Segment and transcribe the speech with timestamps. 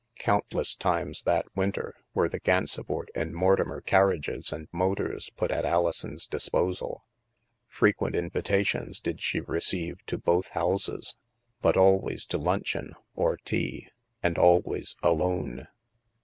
[0.17, 6.25] Countless times, that winter, were the Gansevoort and Mortimer carriages and motors put at Alison's
[6.25, 7.03] disposal.
[7.67, 11.13] Frequent invita tions did she receive to both houses;
[11.61, 13.89] but always to luncheon, or tea,
[14.23, 15.67] and always alone.